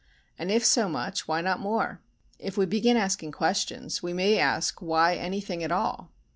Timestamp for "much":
0.89-1.27